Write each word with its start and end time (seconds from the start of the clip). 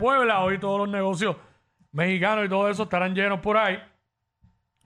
Puebla. 0.00 0.40
Hoy 0.40 0.58
todos 0.58 0.78
los 0.80 0.88
negocios 0.88 1.36
mexicanos 1.92 2.46
y 2.46 2.48
todo 2.48 2.68
eso 2.68 2.84
estarán 2.84 3.14
llenos 3.14 3.38
por 3.40 3.56
ahí. 3.56 3.78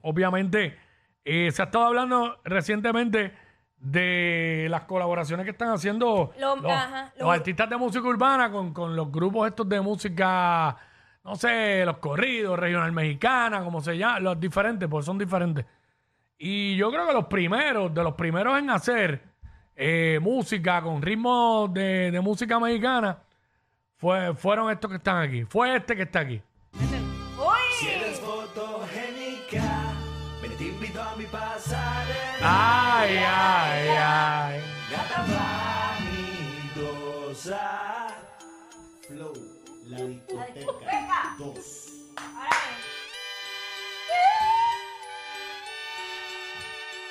Obviamente, 0.01 0.77
eh, 1.23 1.49
se 1.51 1.61
ha 1.61 1.65
estado 1.65 1.85
hablando 1.85 2.37
recientemente 2.43 3.33
de 3.77 4.67
las 4.69 4.81
colaboraciones 4.81 5.43
que 5.45 5.51
están 5.51 5.69
haciendo 5.69 6.31
Lo- 6.39 6.55
los, 6.57 6.71
ajá, 6.71 7.11
los 7.17 7.27
lo- 7.27 7.31
artistas 7.31 7.69
de 7.69 7.77
música 7.77 8.07
urbana 8.07 8.51
con, 8.51 8.73
con 8.73 8.95
los 8.95 9.11
grupos 9.11 9.47
estos 9.47 9.67
de 9.69 9.79
música, 9.81 10.75
no 11.23 11.35
sé, 11.35 11.85
los 11.85 11.97
corridos, 11.97 12.57
regional 12.59 12.91
mexicana, 12.91 13.63
como 13.63 13.81
se 13.81 13.97
llama, 13.97 14.19
los 14.19 14.39
diferentes, 14.39 14.87
pues 14.89 15.05
son 15.05 15.17
diferentes. 15.17 15.65
Y 16.37 16.75
yo 16.75 16.91
creo 16.91 17.07
que 17.07 17.13
los 17.13 17.25
primeros, 17.25 17.93
de 17.93 18.03
los 18.03 18.13
primeros 18.13 18.57
en 18.59 18.69
hacer 18.69 19.21
eh, 19.75 20.19
música 20.21 20.81
con 20.81 21.01
ritmo 21.01 21.67
de, 21.71 22.11
de 22.11 22.21
música 22.21 22.59
mexicana, 22.59 23.17
fue, 24.05 24.35
fueron 24.35 24.69
estos 24.69 24.91
que 24.91 24.97
están 24.97 25.17
aquí. 25.17 25.45
Fue 25.45 25.75
este 25.75 25.95
que 25.95 26.03
está 26.03 26.19
aquí. 26.19 26.39
Si 27.79 27.87
eres 27.87 28.19
fotogénica, 28.19 29.95
y 30.43 30.49
te 30.49 30.63
invito 30.65 31.01
a 31.01 31.15
mi 31.15 31.25
pasarela. 31.25 32.37
Ay, 32.39 33.17
ay, 33.17 33.89
ay. 33.97 34.61
Gata 34.91 35.25
vanidosa. 36.75 38.07
Flow, 39.07 39.33
la 39.87 40.03
discoteca 40.03 41.35
2. 41.39 41.55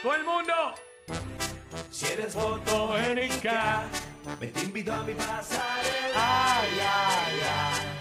Todo 0.00 0.14
el 0.14 0.24
mundo. 0.24 0.54
Si 1.90 2.06
eres 2.06 2.34
fotogénica, 2.34 3.82
y 4.40 4.46
te 4.46 4.60
invito 4.64 4.92
a 4.92 5.02
mi 5.04 5.14
pasarela. 5.14 6.14
Ay, 6.16 6.68
ay, 6.80 7.40
ay. 7.42 7.94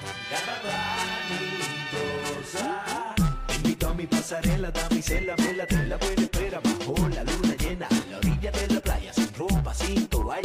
Te 3.48 3.56
invito 3.56 3.88
a 3.90 3.94
mi 3.94 4.08
pasarela, 4.08 4.72
damisela, 4.72 5.36
vela, 5.36 5.66
te 5.66 5.86
la 5.86 5.98
buena 5.98 6.22
espera. 6.22 6.60
Bajo 6.64 7.10
la 7.10 7.24
luna 7.24 7.56
llena, 7.58 7.88
a 7.88 8.12
la 8.12 8.18
orilla 8.18 8.52
de 8.52 8.68
la 8.74 8.80
playa, 8.80 9.14
sin 9.14 9.34
ropa, 9.36 9.74
sin 9.74 10.08
toalla. 10.08 10.43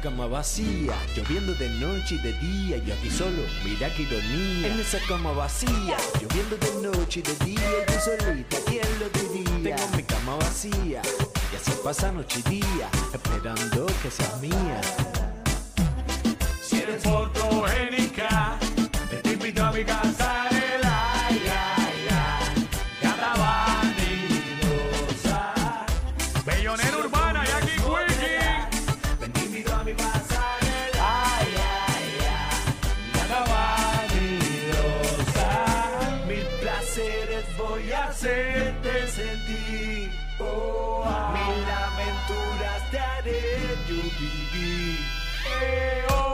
Esa 0.00 0.08
cama 0.08 0.26
vacía, 0.28 0.94
lloviendo 1.14 1.52
de 1.54 1.68
noche 1.68 2.14
y 2.14 2.18
de 2.18 2.32
día, 2.34 2.78
yo 2.78 2.94
aquí 2.94 3.10
solo, 3.10 3.42
mira 3.62 3.92
qué 3.94 4.02
ironía. 4.02 4.68
En 4.68 4.80
esa 4.80 4.98
cama 5.06 5.32
vacía, 5.32 5.96
lloviendo 6.18 6.56
de 6.56 6.88
noche 6.88 7.20
y 7.20 7.22
de 7.22 7.44
día, 7.44 7.86
yo 7.86 8.00
solita, 8.00 8.56
¿quién 8.66 8.86
lo 8.98 9.08
diría? 9.10 9.76
Tengo 9.76 9.96
mi 9.96 10.02
cama 10.02 10.36
vacía, 10.36 11.02
y 11.52 11.56
así 11.56 11.72
pasa 11.84 12.12
noche 12.12 12.40
y 12.46 12.50
día, 12.50 12.88
esperando 13.12 13.86
que 14.02 14.10
seas 14.10 14.40
mía. 14.40 14.80
Si 16.62 16.78
eres 16.78 17.02
fotogénica, 17.02 18.58
te 19.22 19.32
invito 19.32 19.64
a 19.64 19.72
mi 19.72 19.84
casa. 19.84 20.49
Voy 37.56 37.92
a 37.92 38.04
hacerte 38.04 39.06
sentir. 39.08 40.10
Oh, 40.38 41.02
ah. 41.06 41.32
Mil 41.34 41.64
aventuras 41.70 42.90
te 42.90 42.98
haré 42.98 43.60
yo 43.88 43.96
vivir. 44.18 44.98
Eh, 45.62 46.04
oh. 46.10 46.29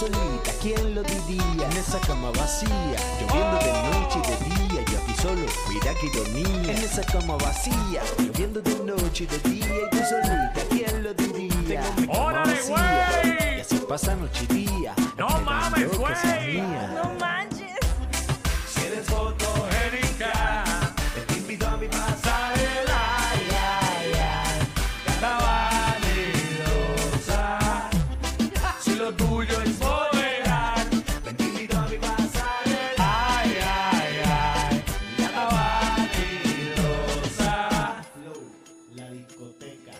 Solita, 0.00 0.52
¿quién 0.62 0.94
lo 0.94 1.02
diría? 1.02 1.66
En 1.70 1.76
esa 1.76 2.00
cama 2.00 2.30
vacía, 2.30 2.96
lloviendo 3.20 3.58
de 3.58 3.72
noche 3.90 4.18
y 4.18 4.28
de 4.30 4.36
día, 4.48 4.84
yo 4.90 4.98
aquí 4.98 5.14
solo, 5.20 5.46
mira 5.68 5.94
qué 6.00 6.06
ironía. 6.06 6.72
En 6.72 6.78
esa 6.78 7.02
cama 7.02 7.36
vacía, 7.36 8.02
lloviendo 8.18 8.62
de 8.62 8.74
noche 8.76 9.24
y 9.24 9.26
de 9.26 9.38
día, 9.50 9.66
y 9.66 9.90
tú 9.90 9.98
solita, 10.08 10.60
¿quién 10.70 11.02
lo 11.02 11.12
diría? 11.12 11.82
¡Órale, 12.08 12.58
güey! 12.66 13.58
y 13.58 13.60
así 13.60 13.76
pasa 13.86 14.16
noche 14.16 14.46
y 14.48 14.54
día. 14.54 14.94
No 15.18 15.28
mames, 15.42 15.90
que 15.90 15.96
güey. 15.98 16.62
No 16.62 17.04
manches. 17.20 17.39
2. 29.62 29.68
La 38.94 39.10
discoteca 39.10 39.92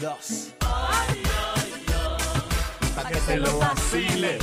2. 0.00 0.54
Pa' 2.96 3.08
que 3.08 3.20
se 3.20 3.36
lo 3.36 3.58
vacile. 3.58 4.38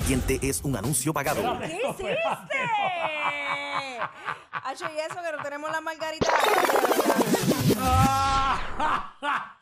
Siguiente 0.00 0.38
es 0.42 0.62
un 0.64 0.76
anuncio 0.76 1.12
pagado. 1.12 1.58
¿Qué 1.60 1.66
hiciste? 1.66 2.18
Hacho, 4.52 4.86
y 4.96 4.98
eso 4.98 5.16
que 5.22 5.36
no 5.36 5.42
tenemos 5.42 5.70
la 5.70 5.80
margarita. 5.80 6.26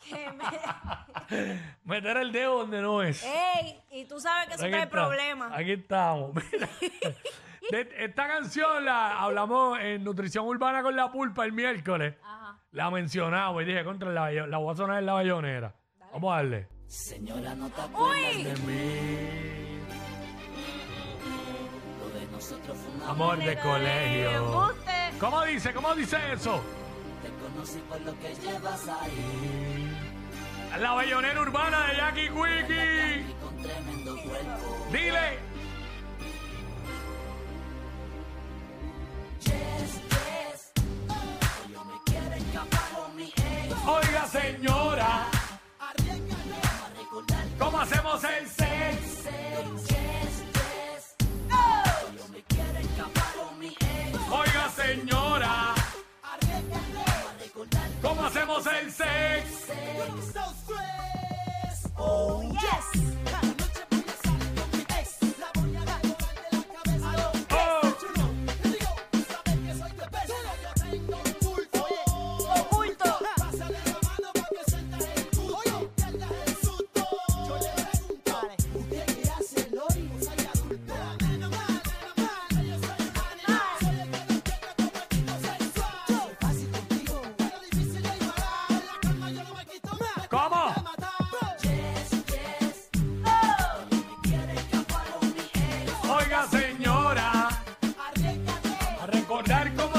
Que 0.08 0.31
me- 0.31 1.61
Meter 1.84 2.17
el 2.19 2.32
dedo 2.32 2.58
donde 2.58 2.81
no 2.82 3.02
es. 3.02 3.23
Ey, 3.25 3.81
y 3.90 4.05
tú 4.06 4.20
sabes 4.20 4.49
que 4.49 4.55
eso 4.55 4.64
Aquí 4.64 4.70
no 4.73 4.76
es 4.79 4.84
está. 4.84 4.93
problema. 4.96 5.50
Aquí 5.55 5.73
estamos. 5.73 6.32
Mira. 6.52 6.69
De 7.70 7.88
esta 8.00 8.26
canción 8.26 8.85
la 8.85 9.20
hablamos 9.20 9.78
en 9.81 10.02
Nutrición 10.05 10.46
Urbana 10.46 10.82
con 10.82 10.96
la 10.96 11.11
Pulpa 11.12 11.44
el 11.44 11.52
miércoles. 11.52 12.14
Ajá. 12.25 12.58
La 12.73 12.90
mencionamos 12.90 13.62
y 13.62 13.67
dije, 13.67 13.85
contra 13.85 14.11
la, 14.11 14.31
la 14.31 14.56
voy 14.58 14.73
a 14.73 14.76
sonar 14.76 14.99
en 14.99 15.06
la 15.06 15.12
bayonera. 15.12 15.75
Vamos 16.12 16.32
a 16.32 16.37
darle. 16.37 16.69
¡Uy! 17.94 18.43
De 18.44 18.55
mí. 18.67 19.62
Amor 23.06 23.38
de 23.38 23.58
colegio. 23.58 24.30
Embuste. 24.30 24.92
¿Cómo 25.20 25.44
dice? 25.44 25.72
¿Cómo 25.72 25.94
dice 25.94 26.16
eso? 26.32 26.62
La 30.80 30.92
bayonera 30.92 31.40
urbana 31.40 31.86
de 31.88 31.96
Jackie 31.96 32.28
Quickie. 32.28 33.24
Dile. 34.90 35.38
Oiga, 43.86 44.26
señora. 44.26 45.26
¿Cómo 47.58 47.80
hacemos 47.80 48.24
el 48.24 48.48
sex? 48.48 49.91
Señora. 54.82 55.75
¿Cómo 58.00 58.25
hacemos 58.25 58.67
el 58.67 58.93
sex? 58.93 59.69
Oh, 61.96 62.43
yes. 62.43 63.12
Señora. 97.12 97.49
A 99.03 99.06
recordar 99.06 99.73
cómo 99.75 99.91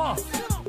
¿Cómo? 0.00 0.16
Qué 0.16 0.59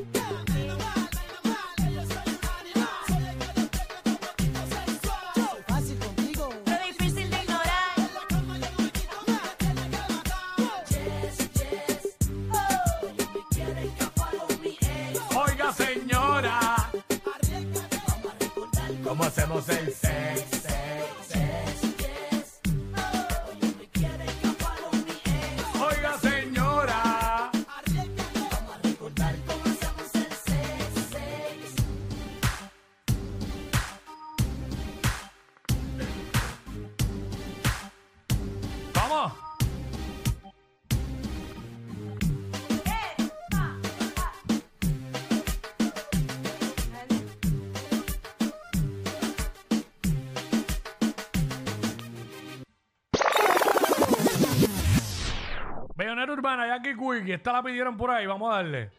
Bellonera 56.22 56.32
Urbana, 56.32 56.66
Jackie 56.66 56.94
Quickie, 56.96 57.34
esta 57.34 57.52
la 57.52 57.62
pidieron 57.62 57.96
por 57.96 58.10
ahí, 58.10 58.26
vamos 58.26 58.52
a 58.52 58.56
darle. 58.56 58.90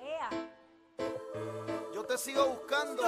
Ea. 0.00 0.30
Yo 1.94 2.04
te 2.04 2.16
sigo 2.18 2.46
buscando. 2.46 3.02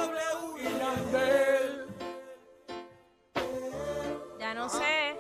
Ya 4.39 4.55
no 4.55 4.69
sé. 4.69 5.17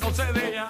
No 0.00 0.10
sé 0.10 0.32
de 0.32 0.48
ella. 0.48 0.68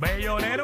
Bellonera 0.00 0.62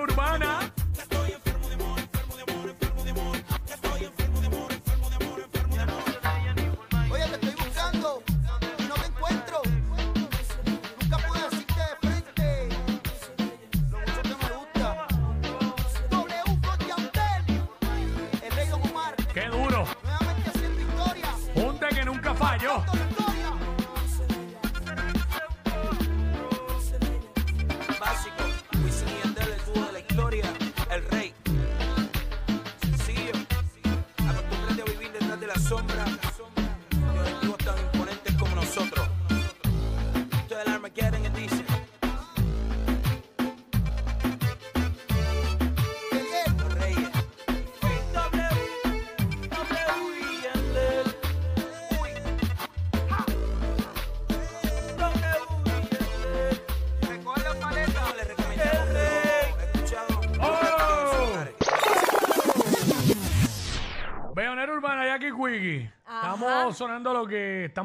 la 35.54 35.60
sombra 35.60 36.04
de 36.04 37.30
antiguos 37.30 37.58
tan 37.58 37.74
imponentes 37.78 38.34
como 38.34 38.54
nosotros. 38.56 39.13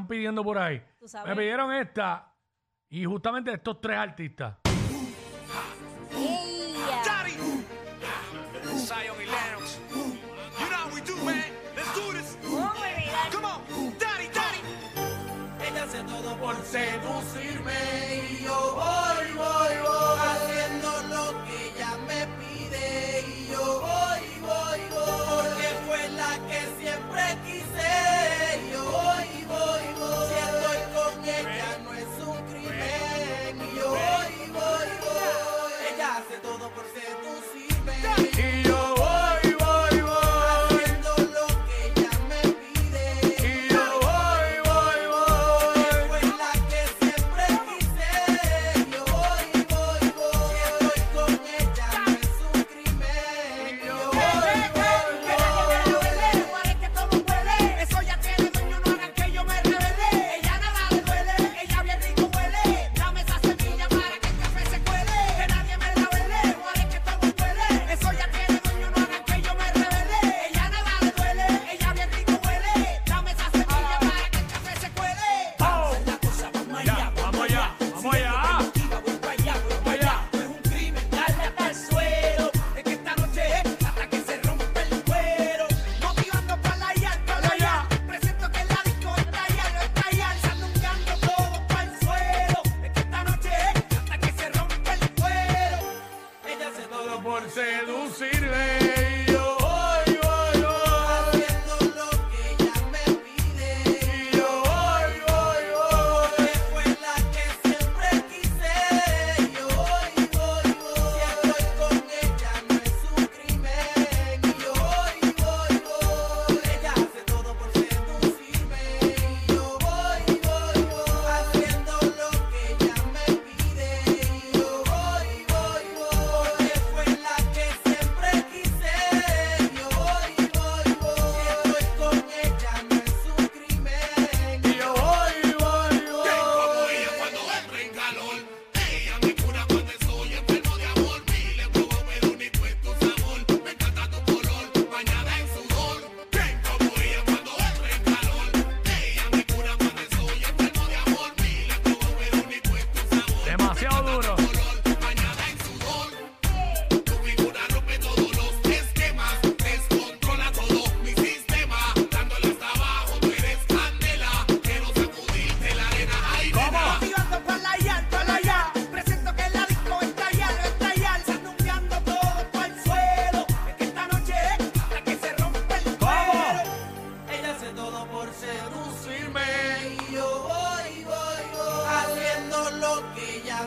pidiendo 0.10 0.44
por 0.44 0.58
ahí. 0.58 0.84
Me 1.26 1.36
pidieron 1.36 1.72
esta 1.74 2.34
y 2.90 3.06
justamente 3.06 3.54
estos 3.54 3.80
tres 3.80 3.98
artistas. 3.98 4.56
Por 16.40 16.56
seducirme. 16.64 18.09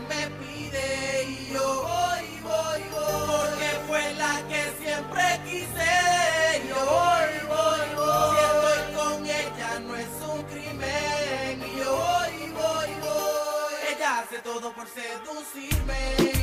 me 0.09 0.29
pide 0.41 1.25
y 1.25 1.53
yo 1.53 1.83
voy, 1.83 2.27
voy, 2.43 2.83
voy. 2.91 3.27
Porque 3.27 3.71
fue 3.87 4.15
la 4.15 4.43
que 4.49 4.63
siempre 4.83 5.23
quise. 5.45 6.69
Yo 6.69 6.77
voy, 6.77 7.33
voy, 7.49 7.87
voy. 7.97 8.37
Si 8.37 8.43
estoy 8.53 8.95
con 8.95 9.27
ella 9.27 9.79
no 9.81 9.97
es 9.97 10.15
un 10.35 10.43
crimen. 10.45 11.63
Y 11.67 11.79
yo 11.79 11.97
voy, 11.97 12.51
voy, 12.51 12.91
voy. 13.01 13.75
Ella 13.95 14.21
hace 14.21 14.39
todo 14.39 14.73
por 14.73 14.87
seducirme. 14.89 16.42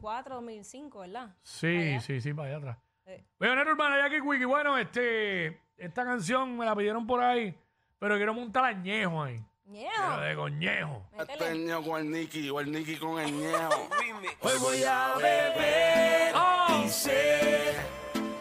2004, 0.00 0.34
2005, 0.36 0.98
¿verdad? 1.00 1.36
Sí, 1.42 1.66
Allá. 1.66 2.00
sí, 2.00 2.20
sí, 2.20 2.32
para 2.34 2.48
allá 2.48 2.56
atrás. 2.58 2.78
Sí. 3.06 3.12
Bayonera 3.38 3.72
Urbana, 3.72 3.96
Jackie 3.98 4.20
Quickie. 4.22 4.44
Bueno, 4.44 4.78
este, 4.78 5.60
esta 5.76 6.04
canción 6.04 6.56
me 6.56 6.64
la 6.64 6.74
pidieron 6.74 7.06
por 7.06 7.22
ahí, 7.22 7.54
pero 7.98 8.16
quiero 8.16 8.34
montar 8.34 8.64
añejo 8.64 9.22
ahí. 9.22 9.44
Ñeo, 9.66 9.88
Pero 9.96 10.20
de 10.22 10.34
coñejo. 10.34 11.06
métele. 11.16 11.38
Peño 11.38 11.82
con 11.84 12.00
el 12.00 12.10
Nicky 12.10 12.50
o 12.50 12.58
el 12.58 12.72
Nicky 12.72 12.96
con 12.96 13.20
el 13.20 13.32
ñeo. 13.32 13.68
Hoy 14.40 14.52
voy 14.60 14.82
a 14.82 15.14
beber 15.16 16.34
¡Oh! 16.34 16.82
y 16.84 16.88
sé 16.88 17.74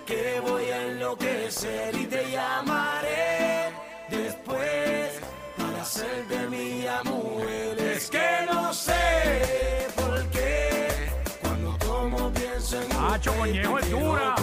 que 0.08 0.40
voy 0.40 0.66
a 0.72 0.88
enloquecer 0.88 1.96
y 1.96 2.08
te 2.08 2.32
llamaré 2.32 2.69
coñejo 13.26 13.80
es 13.80 13.90
dura. 13.90 14.36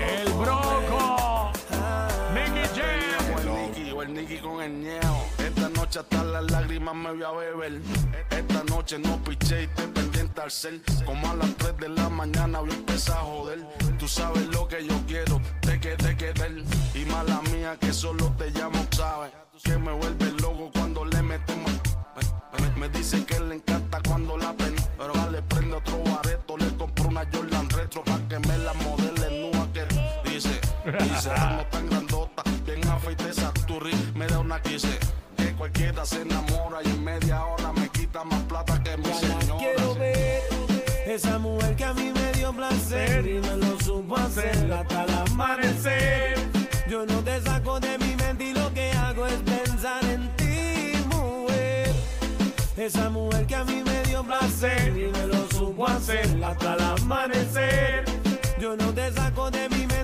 El 0.00 0.32
broco. 0.32 1.52
Nicky 2.34 2.68
Jam. 2.74 4.00
el 4.02 4.14
Nicky 4.14 4.38
con 4.38 4.60
el. 4.62 4.86
Esta 5.38 5.68
noche 5.68 6.00
hasta 6.00 6.24
las 6.24 6.50
lágrimas 6.50 6.94
me 6.94 7.12
voy 7.12 7.22
a 7.22 7.30
beber. 7.30 7.80
Esta 8.30 8.64
noche 8.64 8.98
no 8.98 9.22
piché 9.22 9.64
y 9.64 9.66
te 9.68 9.82
pendiente 9.88 10.40
al 10.40 10.50
cel. 10.50 10.82
Como 11.04 11.30
a 11.30 11.34
las 11.36 11.54
3 11.56 11.76
de 11.78 11.88
la 11.90 12.08
mañana 12.08 12.60
voy 12.60 12.70
a 12.70 12.74
empezar 12.74 13.18
a 13.18 13.20
joder. 13.22 13.60
Tú 13.98 14.08
sabes 14.08 14.46
lo 14.48 14.66
que 14.66 14.84
yo 14.86 14.94
quiero, 15.06 15.40
te 15.60 15.78
que 15.80 15.90
te 15.96 16.16
quedar. 16.16 16.50
Y 16.94 17.04
mala 17.06 17.40
mía 17.52 17.76
que 17.80 17.92
solo 17.92 18.32
te 18.38 18.50
llamo, 18.50 18.84
sabes. 18.96 19.30
Que 19.62 19.76
me 19.78 19.92
vuelve 19.92 20.32
loco 20.40 20.70
cuando 20.72 21.04
le 21.04 21.22
metemos. 21.22 21.70
Me, 22.58 22.68
me- 22.68 22.76
me 22.76 22.88
dice 22.88 23.24
que 23.24 23.38
le 23.38 23.54
encanta 23.56 23.91
Se 36.04 36.20
enamora 36.20 36.82
y 36.84 36.88
en 36.88 37.04
media 37.04 37.44
hora 37.44 37.72
me 37.74 37.88
quita 37.88 38.24
más 38.24 38.40
plata 38.42 38.82
que 38.82 38.96
mi 38.96 39.04
señora. 39.04 39.56
Quiero 39.58 39.94
ver 39.94 40.42
esa 41.06 41.38
mujer 41.38 41.76
que 41.76 41.84
a 41.84 41.94
mí 41.94 42.12
me 42.12 42.32
dio 42.32 42.52
placer 42.52 43.24
y 43.24 43.34
me 43.38 43.56
lo 43.56 43.78
supo 43.78 44.16
hacer 44.16 44.72
hasta 44.72 45.04
el 45.04 45.10
amanecer. 45.10 46.34
Yo 46.90 47.06
no 47.06 47.22
te 47.22 47.40
saco 47.42 47.78
de 47.78 47.98
mi 47.98 48.16
mente 48.16 48.50
y 48.50 48.52
lo 48.52 48.74
que 48.74 48.90
hago 48.90 49.28
es 49.28 49.40
pensar 49.42 50.04
en 50.06 50.28
ti, 50.36 50.92
mujer. 51.06 51.94
Esa 52.76 53.08
mujer 53.08 53.46
que 53.46 53.54
a 53.54 53.62
mí 53.62 53.84
me 53.84 54.02
dio 54.02 54.24
placer 54.24 54.88
y 54.96 55.06
me 55.16 55.26
lo 55.28 55.48
supo 55.50 55.86
hacer 55.86 56.26
hasta 56.42 56.74
el 56.74 56.80
amanecer. 56.80 58.04
Yo 58.60 58.76
no 58.76 58.92
te 58.92 59.12
saco 59.12 59.52
de 59.52 59.68
mi 59.68 59.86
mente 59.86 60.01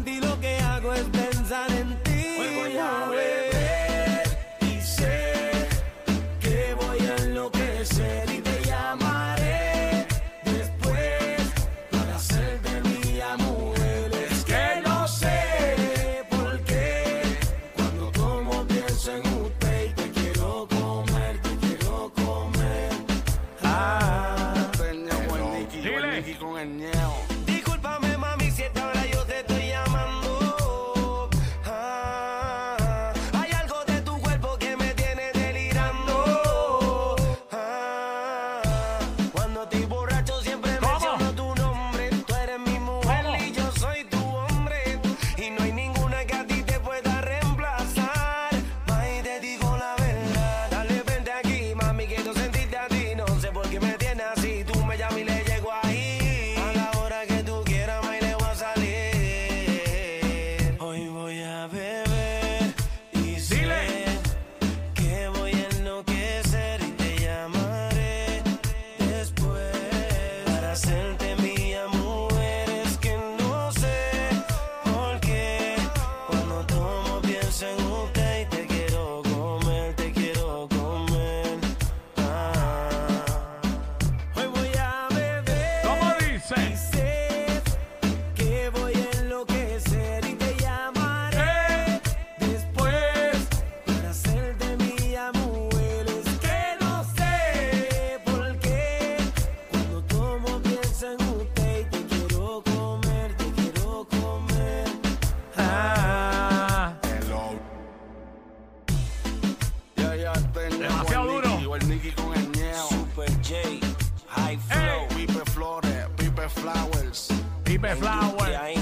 High 113.49 114.59
Ey. 114.71 115.07
Pipe 115.17 115.43
Flores, 115.53 116.07
Pipe 116.19 116.49
Flowers. 116.51 117.29
Pipe 117.65 117.97
Flower. 117.97 118.75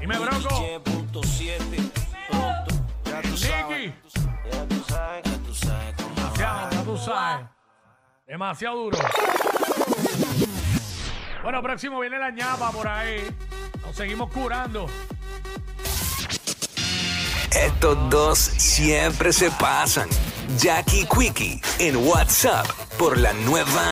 Dime, 0.00 0.18
broco. 0.18 0.66
Ya 3.06 3.22
tú 3.22 3.36
sabes. 3.38 3.68
Nicky. 3.68 3.94
Ya 4.52 4.68
tú 4.68 4.84
sabes, 4.86 5.24
ya 5.24 5.38
tú 5.38 5.54
sabes 5.54 5.96
Demasiado, 5.96 6.70
ya 6.70 6.82
tú 6.84 6.98
sabes. 6.98 7.46
Demasiado 8.26 8.76
duro. 8.76 8.98
Bueno, 11.42 11.62
próximo 11.62 11.98
viene 12.00 12.18
la 12.18 12.30
ñapa 12.30 12.70
por 12.70 12.86
ahí. 12.88 13.26
Nos 13.80 13.96
seguimos 13.96 14.30
curando. 14.30 14.88
Estos 17.50 18.10
dos 18.10 18.38
siempre 18.38 19.32
se 19.32 19.50
pasan. 19.52 20.08
Jackie 20.58 21.06
Quickie 21.06 21.60
en 21.78 21.96
WhatsApp 21.96 22.66
por 22.98 23.16
la 23.18 23.32
nueva 23.32 23.80